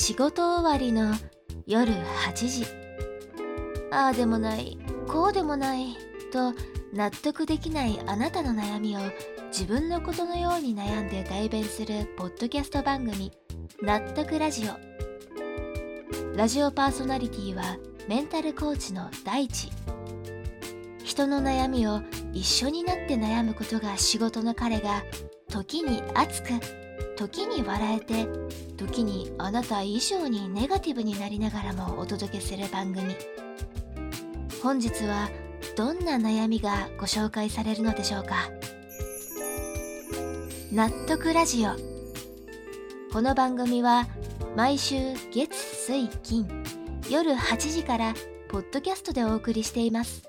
[0.00, 1.12] 仕事終わりの
[1.66, 2.64] 夜8時。
[3.90, 4.78] ああでもない
[5.08, 5.96] こうでもない
[6.32, 6.54] と
[6.94, 9.00] 納得できないあなたの悩みを
[9.48, 13.32] 自分のことのように悩んで代弁するポッドキャスト番組
[13.82, 16.36] 納得ラジオ。
[16.36, 19.68] ラジオパーソナリティはメンタルコーチの大地。
[21.02, 22.02] 人の悩みを
[22.32, 25.02] 一緒になって悩むことが仕事の彼が
[25.48, 26.50] 時に熱く
[27.18, 28.28] 時に笑えて
[28.76, 33.16] 時にあなた以上にネガティブになりながらもお届けする番組。
[34.62, 35.28] 本日は
[35.76, 38.48] どんな悩みがご紹介されるのでしょうか。
[40.72, 41.70] 納得ラジオ。
[43.12, 44.06] この番組は
[44.56, 44.94] 毎週
[45.32, 46.46] 月水金
[47.10, 48.14] 夜8時から
[48.48, 50.22] ポッドキャストでお送りしています。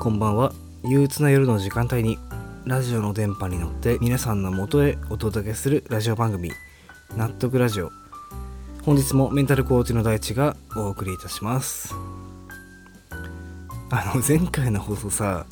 [0.00, 0.52] こんばんは。
[0.84, 2.20] 憂鬱な夜の時間帯に
[2.64, 6.52] ラジオの電波に乗って皆さんの元へお届けするラジオ番組
[7.16, 7.90] 納得ラジオ。
[8.84, 11.96] 本日もメンタルコーチの大地がお送りいたします。
[13.90, 15.46] あの前回の放送さ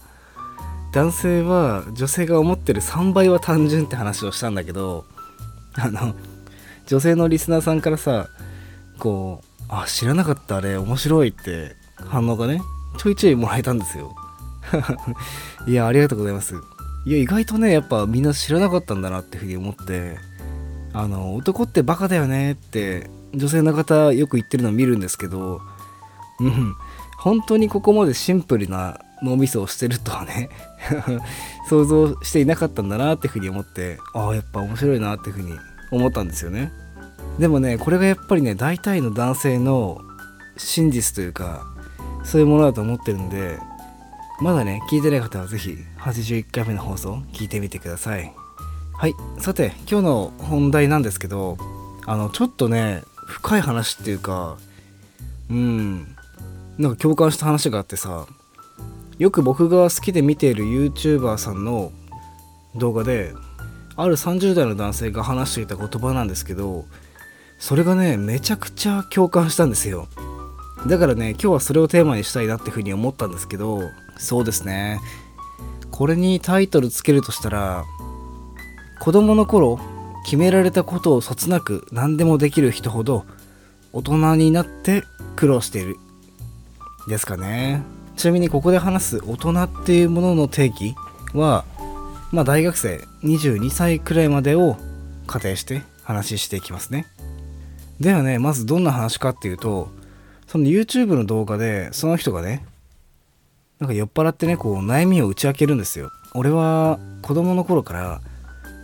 [0.92, 5.06] 男性は女性が思ってる3倍は単純って話をしたんだけど
[5.75, 6.14] あの
[6.86, 8.28] 女性のリスナーさんからさ
[9.00, 12.60] こうあ知らなかったあれ面白いって反応がね
[12.97, 14.14] ちょいちょいもらえたんですよ。
[15.67, 16.55] いやありがとうございます。
[17.05, 20.19] いや意外とねやっぱみんな知らなかったんだなっていうふうに思って
[20.92, 25.61] あの男ってバカだよねって女性の方よく言ってるのを見るんですけど
[26.41, 26.75] うん
[27.19, 30.50] 本当にここまでシンプルな脳みそをしてるとはね
[31.69, 35.53] 想像していなかったんだなっていうふうに思ってああやっぱ面白いなっていうふうに
[35.91, 36.72] 思ったんですよね。
[37.38, 40.00] でもねこれがやっぱりね大体の男性の
[40.56, 41.62] 真実というか
[42.25, 43.59] そういうものだと思ってるんで
[44.41, 48.32] まだね聞いてない方は是非81回目の放送聞いてみてください。
[48.98, 51.58] はいさて今日の本題なんですけど
[52.06, 54.56] あのちょっとね深い話っていうか
[55.50, 56.16] うん
[56.78, 58.26] なんか共感した話があってさ
[59.19, 61.92] よく僕が好きで見ている YouTuber さんの
[62.74, 63.34] 動画で
[63.97, 66.86] ある30代の男性が話していた言葉なんですけど
[67.58, 70.08] それがねめちゃくちゃ共感したんですよ。
[70.86, 73.82] だからね今日はそれをテーマにしたいなっていうふうに思ったんですけど
[74.19, 75.00] そうですね。
[75.91, 77.84] これにタイトルつけるとしたら
[79.00, 79.80] 子供の頃
[80.24, 83.24] 決められたことをそつなく何でもできる人ほど
[83.92, 85.04] 大人になって
[85.36, 85.97] 苦労している。
[87.08, 87.82] ですかね。
[88.16, 90.94] ちなみにここで話す大人っていうものの定義
[91.32, 91.64] は
[92.32, 94.76] まあ大学生22歳くらいまでを
[95.26, 97.06] 仮定して話していきますね。
[98.00, 99.88] ではねまずどんな話かっていうと
[100.56, 102.65] その YouTube の動画でその人がね
[103.78, 106.11] なんか酔っ払ってねこう悩みを打ち明けるんですよ。
[106.34, 108.22] 俺は子供の頃から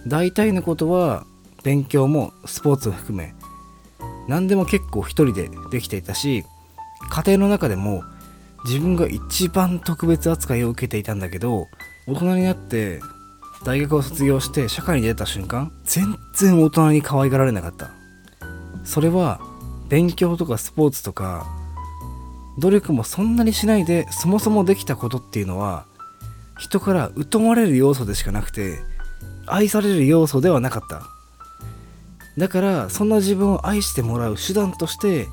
[0.06, 1.24] 大体のことは
[1.64, 3.34] 勉強もスポーツを含め
[4.28, 6.44] 何でも結構一人でできていたし
[7.10, 8.04] 家庭の中でも
[8.66, 11.68] 自分が一番特別扱いを受けていたんだけど
[12.06, 13.00] 大人になって
[13.64, 17.92] 大学を卒業して社会に出た瞬間全然大人に可愛がられなかった。
[18.84, 19.40] それは
[19.88, 21.61] 勉強とかスポーツとか
[22.58, 25.86] 努力もそんなにしないでそもそもできたことっていうのは
[26.58, 28.78] 人から疎まれる要素でしかなくて
[29.46, 31.02] 愛される要素ではなかった。
[32.38, 35.26] だからそんな自分を愛してもらう手段として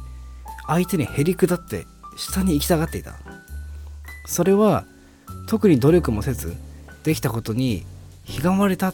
[0.68, 1.86] 相手にへりくだって
[2.18, 3.14] 下に行きたがっていた。
[4.26, 4.86] それは
[5.48, 6.56] 特に努力もせず
[7.04, 7.86] できたことに
[8.24, 8.94] ひがまれた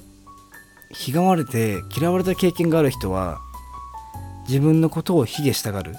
[0.91, 3.39] ひがまれて嫌われた経験がある人は
[4.47, 5.95] 自分のことを卑下したがる。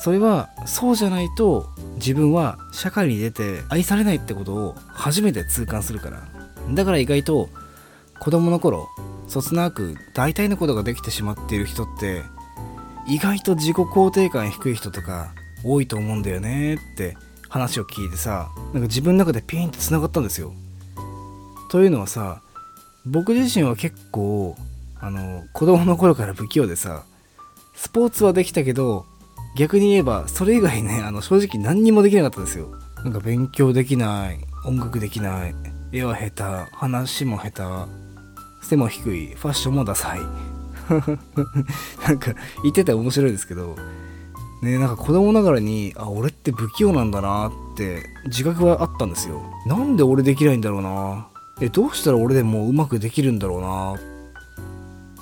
[0.00, 6.28] それはそうじゃないと自分は社会に出て愛されないってことを初めて痛感するから。
[6.70, 7.48] だから意外と
[8.20, 8.88] 子供の頃
[9.26, 12.22] そつなく大体のことができてしまっている人って
[13.06, 15.32] 意外と自己肯定感低い人とか
[15.64, 17.16] 多いと思うんだよねって
[17.48, 20.52] 話を聞いてさなんか自分の中でピンとつながったんですよ。
[21.70, 22.42] というのはさ
[23.06, 24.56] 僕自身は結構
[25.00, 27.04] あの子供の頃から不器用でさ
[27.74, 29.06] スポーツはできたけど
[29.56, 32.68] 逆に言えばそれ以外ね あの正直何にもできなかったですよ。
[33.04, 35.54] なんか勉強できない音楽できない
[35.92, 36.42] 絵は下手
[36.76, 37.62] 話も下手
[38.66, 40.20] 背も低いファッションもダサい。
[40.88, 43.76] なんか言ってたら面白いですけど
[44.62, 49.42] ねなんか子供ながらにあ俺って不器用なんだなって自覚はあったんですよ。
[49.66, 51.28] なんで俺できないんだろうな？
[51.60, 53.94] えどうしたら俺でもうまくできるんだろうな？
[53.94, 53.98] っ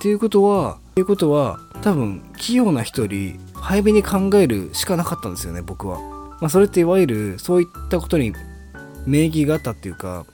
[0.01, 5.99] ていうことはっていうことは多分器用な人より早めに考えるしかなかったんですよね僕は。
[6.41, 8.33] まあ、それっていわゆるそういったことに
[9.07, 10.25] 名義があったっていうか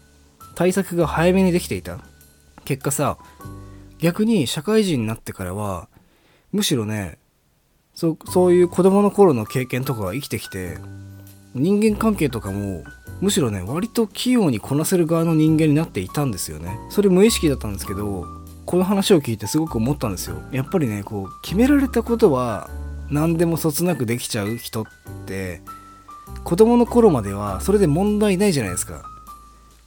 [0.55, 1.99] 対策が早めにできていた。
[2.67, 3.17] 結果さ
[4.01, 5.89] 逆に社会人になってからは
[6.53, 7.17] むしろね
[7.95, 10.77] そそういう子供の頃の経験とかが生きてきて
[11.55, 12.85] 人間関係とかも
[13.23, 16.79] むしろね割と器用にこなせる側の人間になっていたんですよね。
[16.91, 18.27] それ無意識だったんですけど
[18.67, 20.37] この話を聞いてすごく思ったんですよ。
[20.53, 22.69] やっぱりねこう決められたことは
[23.13, 24.87] 何でもそつなくできちゃう人っ
[25.27, 25.61] て
[26.45, 29.05] 子供の頃まではそれで問題ないじゃないですか。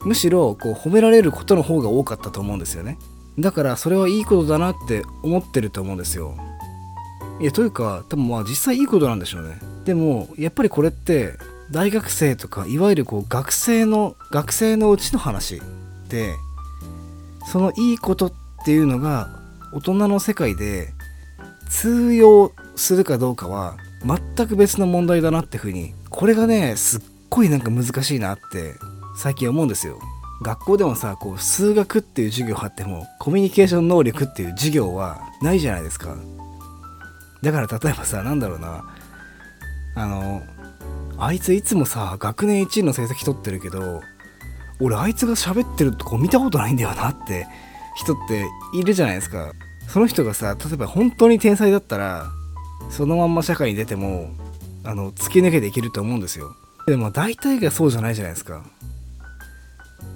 [0.04, 2.98] むしろこう褒められることの方が多かったと思うんですよね。
[3.38, 6.36] だからそれはいいことだなって思ってると思うんですよ。
[7.40, 9.58] いやというか多分まあ実際いいことなんでしょうね。
[9.84, 11.32] でもやっぱりこれって
[11.70, 15.60] 大学生とかいわゆるこう学生の学生のうちの話
[16.08, 16.32] で
[17.50, 18.32] そのいいことっ
[18.64, 19.28] ていうのが
[19.72, 20.92] 大人の世界で
[21.68, 27.00] 通用するかどうかは全く別の問題だなってふうにこれがねすっ
[27.30, 28.74] ごいなんか難しいなって
[29.16, 29.98] 最近思うんですよ。
[30.42, 36.14] 学校でもさこう数学っていう授業あってもコミュニケーション能力っていう授業はないじゃないですか。
[37.42, 38.84] だから例えばさなんだろうな。
[39.94, 40.42] あの
[41.18, 44.02] あいついつもさ学年1位の成績取ってるけど
[44.78, 47.46] 俺あいつが喋ってるとこ見たことないんだよなって
[47.96, 48.44] 人って
[48.74, 49.52] いるじゃないですか。
[49.88, 52.26] その人がさ例えば本当に天才だったら
[52.90, 54.30] そのまんま社会に出ても
[54.84, 56.54] あの突き抜けていけると思うんですよ。
[56.86, 58.62] でも大体がそうじゃないじゃないですか。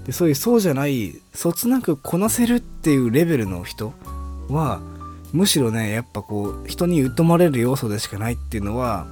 [0.07, 3.93] でそういうそうじゃないそつなくこなせるっていうレベルの人
[4.49, 4.81] は
[5.33, 9.07] むしろねやっぱこう人に疎まれる要素でしかないっていうのは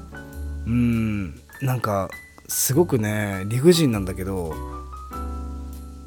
[0.67, 2.09] うーんなんか
[2.49, 4.55] すごくね理不尽なんだけど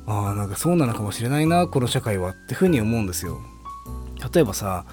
[0.08, 3.40] ああなんかそうなのかもしれないなこの社会はってふうに思うんですよ。
[4.34, 4.86] 例えばさ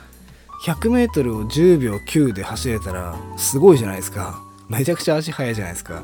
[0.64, 4.40] 100m を10秒9で走れたらすごいじゃないですか。
[4.68, 6.02] めちゃくちゃ足速いじゃないですか。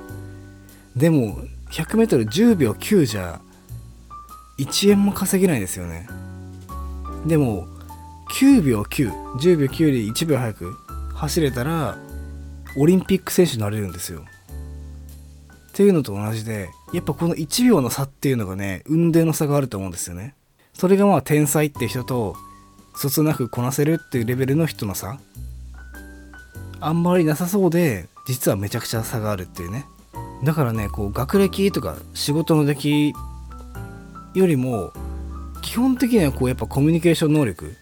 [0.96, 1.38] でも
[1.70, 3.40] 100m10 秒9じゃ
[4.58, 6.08] 1円も稼げないですよね。
[7.26, 7.66] でも
[8.32, 10.76] 9秒910秒9より1秒早く
[11.14, 11.98] 走れたら
[12.76, 14.24] オリンピック選手になれるんですよ。
[15.72, 20.34] っていうのと同じでやっぱこの1秒の差っていうのがね運命の差があると思うんですよね。
[20.72, 22.36] それがまあ天才って人と
[22.96, 25.19] そつなくこなせるっていうレベルの人の差。
[26.81, 29.87] あんまりなさそうで実はめちゃくちゃ差があるっていうね。
[30.44, 33.14] だからねこう学歴とか仕事の出来
[34.35, 34.93] よりも
[35.62, 37.76] 基本的にはこうやっぱコミュニケーション能力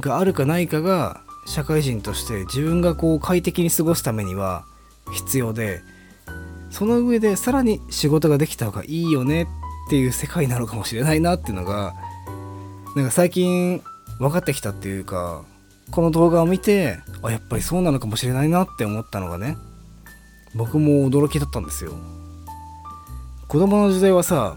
[0.00, 4.64] があるかないかが社会人として自分がこう快適に過ごすためには
[5.12, 5.80] 必要で
[6.70, 9.46] その上でさらに仕事ができた方がいいよねっ
[9.90, 11.94] ていう世界なのかもしれないなっていうのが
[12.96, 13.82] なんか最近
[14.18, 15.44] 分かってきたっていうか
[15.90, 19.56] この動画を見てあやっぱりそうなのかもしれないなって思ったのがね
[20.54, 21.92] 僕も驚きだったんですよ。
[23.48, 24.56] 子供の時代はさ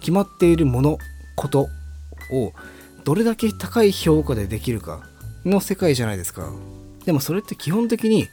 [0.00, 0.98] 決まっているもの
[1.36, 1.68] こと
[2.32, 2.52] を
[3.04, 5.00] どれだけ高い評価でできるか
[5.44, 6.50] の世界じゃないですか。
[7.04, 8.28] でもそれって基本的に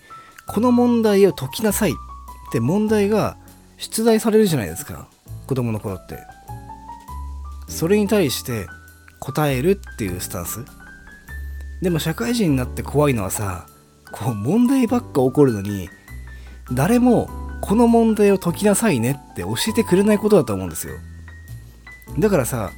[0.48, 1.94] この問題を解きなさいっ
[2.52, 3.38] て問題が
[3.78, 5.08] 出題されるじゃないですか。
[5.48, 6.20] 子供の頃って。
[7.68, 8.68] それに対して
[9.20, 10.64] 答えるっていうスタンス。
[11.82, 13.68] でも社会人になって怖いのはさ
[14.12, 15.90] こう問題ばっか起こるのに
[16.72, 17.30] 誰も
[17.62, 20.96] この問題を解きなさいねって教えてくれないことだと思うんですよ。
[22.20, 22.72] だからさ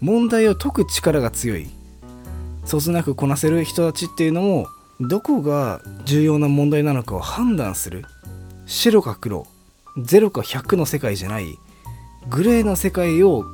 [0.00, 1.68] 問題を解く力が強い。
[2.64, 4.66] そつなくこなせる人たちっていうのも
[5.00, 8.04] どこが重要な問題なのかを判断する。
[8.66, 9.46] 白か黒。
[9.96, 11.58] 0か100の世界じゃない。
[12.28, 13.44] グレーの世界を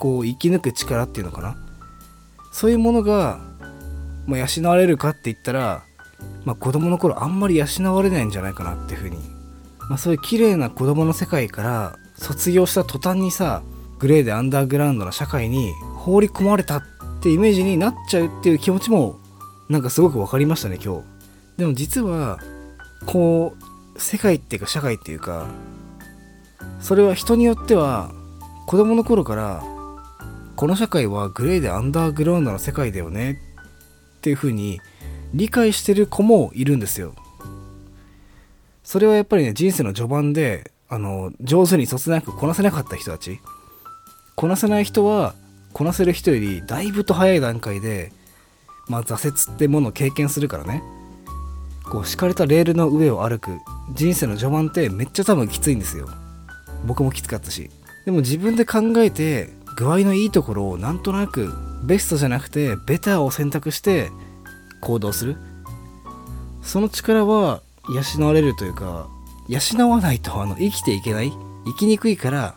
[0.00, 1.56] こう生き抜く力っていうのかな？
[2.50, 3.38] そういうものが、
[4.26, 5.84] まあ、養われるかって言ったら、
[6.44, 9.16] まあ、子供の頃あんまり養われないんじゃないかなっていうふうに、
[9.88, 13.62] まあ、そういう綺麗な子供の世界から卒業した途端にさ
[14.00, 16.82] グレーでアンダーグラウンドな社会に放り込まれたっ
[17.20, 19.20] てイメージになっちゃうっていう気持ちも
[19.68, 21.02] なんかすごく分かりましたね今日。
[21.58, 22.38] でも実は
[23.06, 23.54] こ
[23.94, 25.46] う世界っていうか社会っていうか
[26.80, 28.10] それは人によっては
[28.66, 29.62] 子供の頃から
[30.56, 33.40] この社会はグレーでアンダーグラウンドの世界だよね。
[34.18, 34.80] っていう風に
[35.32, 37.14] 理解してる子もいるんですよ。
[38.82, 43.40] それはやっぱりね人生の序盤であの上手にそつなくこなせなかった人たち。
[44.34, 45.34] こなせない人は
[45.72, 48.12] こなせる人よりだいぶと早い段階で、
[48.88, 50.82] まあ、挫折ってものを経験するからね。
[51.84, 53.58] こう敷かれたレールの上を歩く。
[53.94, 56.08] 人生の序盤ってめっちゃ多分きついんですよ。
[56.84, 57.70] 僕もきつかったし。
[58.04, 64.10] でも自分で考えて具合のいいところをなんとなくベストじゃなくてベターを選択して
[64.82, 65.38] 行動する。
[66.62, 67.62] その力は
[68.18, 69.08] 養われるというか
[69.48, 71.32] 養わないとあの生きていけない
[71.64, 72.56] 生きにくいから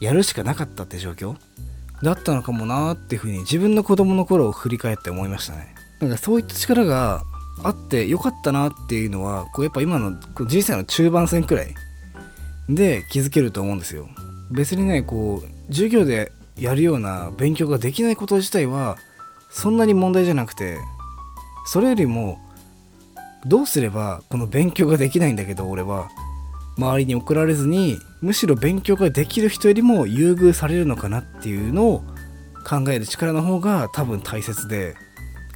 [0.00, 1.34] やるしかなかったって状況。
[2.04, 5.74] だったのかもなーっていうふうに自分の子供の頃を振り返って思いましたね。
[6.00, 7.24] なんかそういった力が
[7.64, 11.74] あってよかったなっていうのはこうやっぱ今の人生の中盤戦くらい
[12.68, 14.08] で気づけると思うんですよ。
[14.52, 18.96] 別にねこう授業でやるような勉強ができないこと自体は
[19.50, 20.78] そんなに問題じゃなくて
[21.66, 22.38] それよりも
[23.46, 26.10] どうすればこの勉強ができないんだけど俺は
[26.76, 32.04] 周りに怒られずにむしろ勉強ができる人よりも優遇されるのかなっていうのを
[32.66, 34.94] 考える力の方が多分大切で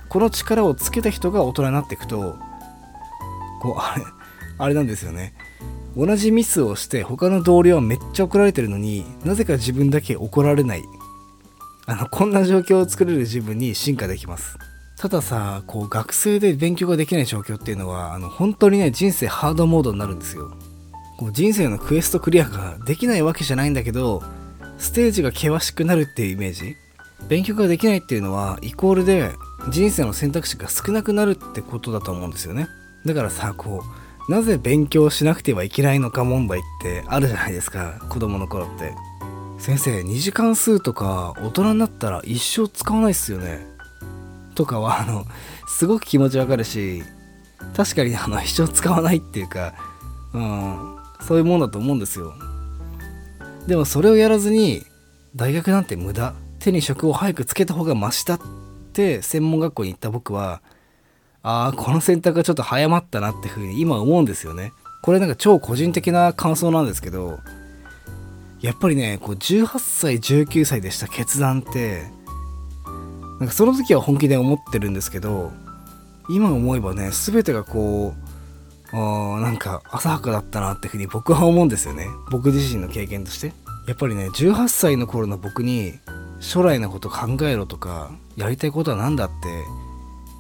[0.09, 2.37] この力をつけた人が大人になっていくと
[3.61, 4.05] こうあれ
[4.59, 5.35] あれなんですよね。
[5.97, 10.83] 同じミスをして他の同僚はめっちゃ怒られてるのになぜか自分だけ怒られない。
[11.87, 14.57] あのこんな状況を作れる自分に進化できます。
[14.97, 20.57] たださこう学生で勉強ができない状況っていうのはあの本当にね人生ハードモードになるんですよ。
[21.19, 24.23] こう人生のクエストクリアができないわけじゃないんだけど
[24.79, 26.77] ステージが険しくなるっていうイメージ。
[27.29, 29.31] 勉強ができないっていうのはイコールで
[29.71, 32.69] 人生の選択肢が少なくなるってことだと思うんですよね。
[33.07, 38.01] だからさこうなぜ勉強しなくてはいけないのか問題ってあるじゃないですか。
[38.09, 38.95] 子供の頃って。
[39.59, 43.67] 先生2次関数とか大人になったら一生使わないっすよね。
[44.55, 45.25] とかはあの
[45.67, 47.03] すごく気持ちわかるし
[47.77, 49.75] 確かにあの一生使わないっていうか
[50.33, 52.35] うんそういうもんだと思うんですよ。
[53.67, 54.85] でもそれをやらずに
[55.35, 56.35] 大学なんて無駄。
[56.61, 58.41] 手に職を早くつけた方がマシだっ
[58.95, 60.63] て専門学校に行った僕は
[61.45, 64.73] ああこの選択がちょっと早まったなってふうに今思うんですよね。
[65.03, 67.39] これなんか超個人的な感想なんですけど
[68.63, 72.05] やっぱりねこう18歳19歳でした決断って
[73.39, 75.53] なんかその時は本気で思ってるんですけど
[76.31, 78.15] 今思えばね全てがこ
[78.93, 82.07] うあなんか浅はかだったなってふうに僕は思うんですよね。
[82.31, 83.53] 僕自身の経験として。
[83.87, 85.93] やっぱりね18歳の頃の僕に
[86.41, 89.35] 将来のこと考えろとかやりたいことは何だって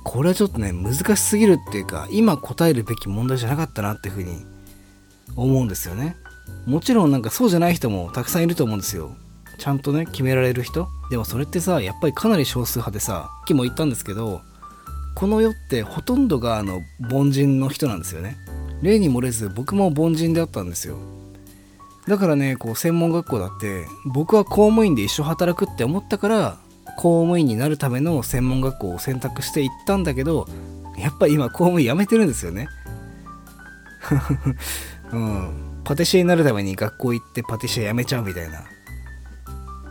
[0.04, 4.44] これはちょっとね難しすぎるっていうか今答えるべき問題じゃなかったなっていうふうに
[5.34, 6.16] 思うんですよね。
[6.66, 9.16] もちろんなんかそうじゃない人もたくさんいると思うんですよ。
[9.58, 10.88] ちゃんとね決められる人。
[11.10, 14.40] でもそれってさやっぱりかなり少数派でささっきも言ったんですけど
[15.14, 16.80] この世ってほとんどがあの
[17.10, 18.36] 凡人の人なんですよね。
[18.82, 20.96] 例に漏れず僕も凡人であったんですよ。
[22.06, 26.58] だからねこう専門学校だって僕は公務員で一生働くって思ったから
[26.96, 30.46] 公務員になるための専門学校を選択していったんだけど
[30.96, 32.68] やっぱ今公務員辞めてるんですよね。
[35.12, 35.50] うん。
[35.84, 38.64] パティシエになるために学校行ってパティシエ辞めちゃうみたいな。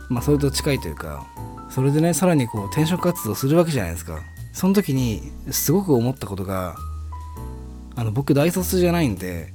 [0.08, 1.26] まあそれと近いというか
[1.70, 4.20] それでねさらにこう転職活動するわけじゃないですか。
[4.52, 6.76] その時にすごく思ったことが
[7.96, 9.52] あの僕大卒じゃないんで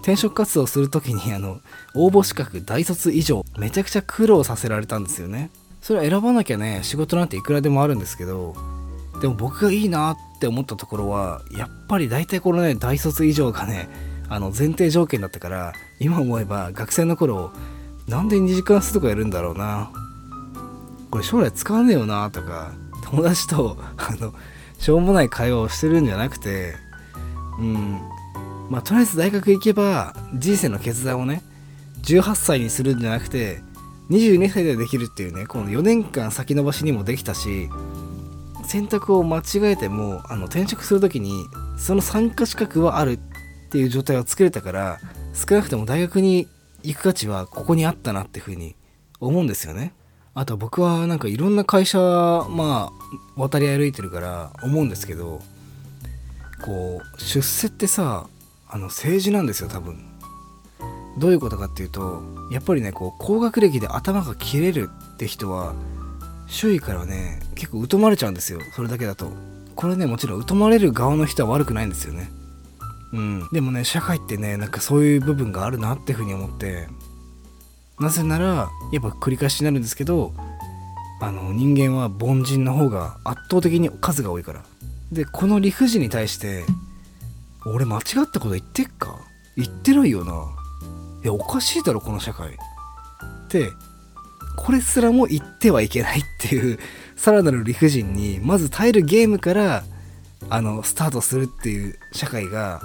[0.00, 1.60] 転職活動する時にあの
[1.94, 5.50] 応募資格大卒以上めちゃくちゃ苦労させられたんですよね。
[5.82, 8.54] それは選ばなきゃね仕事なんていくらでもあるんですけど
[9.20, 13.88] でも僕がいいなって思ったところはやっぱり大体このね大卒以上がね
[14.28, 17.52] あの前提条件だったから今思えば学生の頃
[18.08, 19.90] なんで2時間数とかやるんだろうな
[21.10, 22.72] これ将来使わねえよなとか
[23.04, 24.32] 友達とあの
[24.78, 26.74] しょうもない会話をしてるんじゃなくて
[27.58, 28.00] うん
[28.70, 31.42] まあとりあえず大学行けば人生の決断をね
[32.02, 33.62] 18歳にするんじゃなくて
[34.10, 37.68] 22歳でできるっていうねこの4年間先延ばしにもできたし
[38.64, 39.42] 選択を間違
[39.72, 43.18] えてもあの転職する時にその参加資格はあるっ
[43.70, 44.98] ていう状態を作れたから
[45.34, 46.48] 少なくとも大学に
[46.82, 48.76] 行く価値はここにあったなっていうふうに
[49.20, 49.94] 思うんですよね。
[50.34, 55.40] あと僕はなんかいろんな会社まあ渡り歩いてるから思うんですけど
[56.64, 58.26] こう出世ってさ
[58.68, 60.11] あの政治なんですよ多分
[61.18, 65.74] どういうことかっていうとやっぱりねこう高学歴で頭が切れるって人は
[66.46, 68.60] 周囲からね結構疎まれちゃうんですよ。
[68.74, 69.30] それだけだと。
[69.74, 72.30] これねもちろん疎まれる側の人は悪くないんですよね。
[73.12, 73.48] うん。
[73.52, 76.88] でもね社会ってねなんかそういう部分があるなっていうふうに思って
[78.00, 80.32] なぜならやっぱ繰り返しになるんですけど
[81.20, 84.62] あの人間は凡人の方が圧倒的に数が多いから。
[85.12, 86.64] でこの理不尽に対して
[87.66, 88.02] 俺間違っ
[88.32, 89.20] たこと言ってっか？
[89.56, 90.32] 言ってないよな。
[91.24, 92.50] やおかしいだろこの社会。
[92.50, 93.70] って
[94.56, 96.78] これすらも言ってはいけないっていう
[97.16, 99.84] さらなる理不尽にまず耐えるゲームから
[100.50, 102.80] あのスタートするっていう社会が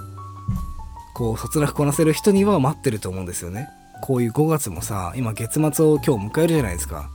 [1.16, 3.70] こうそつなくこなせる人には待ってると思うんですよね。
[4.04, 7.10] こういう5月もさ今月末を今日迎えるじゃないですか。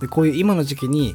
[0.00, 1.14] でこういう今の時期に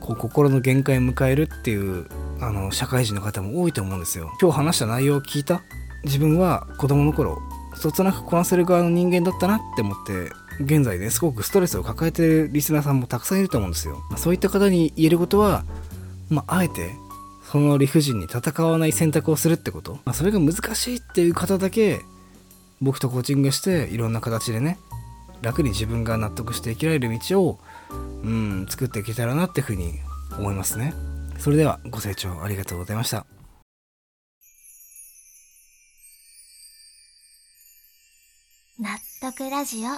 [0.00, 2.06] こう心の限界を迎えるっていう
[2.40, 4.30] あの社会人の方も多いと思うんですよ。
[4.40, 5.62] 今日話した内容を聞いた？
[6.04, 7.40] 自分は子供の頃
[7.74, 10.30] そつなくこなせる側の人間だったなって思って
[10.62, 15.64] 現在ねすごくストレスを抱えてるリスナーさんもたくさんいると思うんですよ、ま、そういった方に言えることは
[16.28, 16.90] まああえて
[17.50, 22.00] その理不尽に戦わない選択をするってこと、まあ、それが難しいっていう方だけ
[22.80, 24.78] 僕とコーチングしていろんな形でね
[25.42, 27.58] 楽に自分が納得して生きられる道を
[28.22, 29.94] うん作っていけたらなっていうふうに
[30.38, 30.94] 思いますね。
[31.38, 33.41] それではご清聴ありがとうございました。
[38.82, 39.90] 納得ラジオ。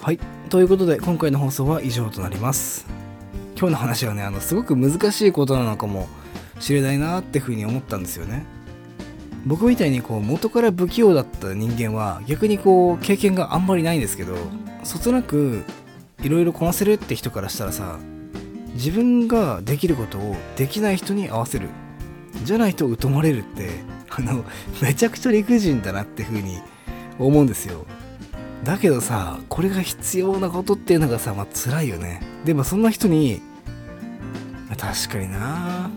[0.00, 0.18] はい。
[0.48, 2.86] ということで今回の放送は以上となります。
[3.58, 6.08] 今日の話はねあのすごく難しいことなのかも
[6.60, 8.46] しれないなってふうに思ったんですよね。
[9.44, 14.34] 僕みたいにこう元から不器用だった人間は逆にこう経験があんまりないんですけど
[14.82, 15.62] そつなく
[16.22, 17.98] いろいろこなせるって人からしたらさ
[18.74, 21.68] 自分ができることをできない人に合わせる。
[22.42, 23.70] じゃないと疎まれるって
[24.10, 24.44] あの
[24.82, 26.60] めちゃくちゃ理不尽だなっていうふうに
[27.18, 27.86] 思うんですよ。
[28.64, 32.20] だけどさこれが必要なことっていうのがさまあ辛いよね。
[32.44, 33.40] でもそんな人に
[34.76, 35.90] 確かにな。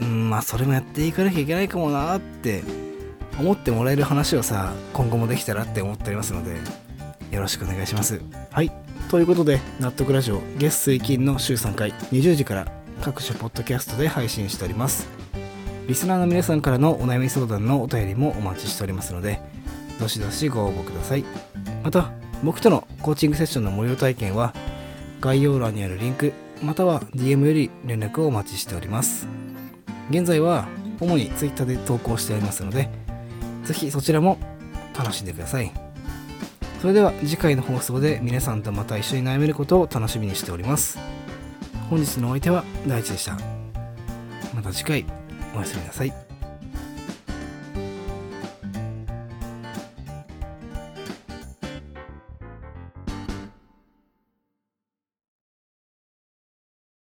[0.00, 2.62] うんまあそれもやっていかなきゃいけないかもなって
[3.38, 6.56] 思ってもらえる話をさ今後もできたらって思っておりますので
[7.30, 8.20] よろしくお願いします。
[8.50, 8.83] はい。
[9.10, 15.08] ということで納得ラジオ月水金の週3回20時から各種ポッドキャストで配信しております。
[15.86, 19.40] リスナーの皆さんからのお悩み相談のお便りもお待ちしておりますので
[20.00, 21.24] どしどしご応募ください。
[21.84, 22.10] また
[22.42, 24.54] 僕とのコーチングセッションの無料体験は
[25.20, 26.32] 概要欄にあるリンク
[26.62, 29.28] または DM より連絡をお待ちしております。
[30.10, 30.66] 現在は
[31.00, 32.88] 主に Twitter で投稿しておりますので
[33.64, 34.38] ぜひそちらも
[34.96, 35.83] 楽しんでください。
[36.84, 40.98] それでは次回の放送で皆さんとまた一緒に悩めることを楽しみにしております。
[41.88, 43.38] 本日のお相手は大地でした。
[44.54, 45.06] また次回
[45.56, 46.33] おやすみなさい。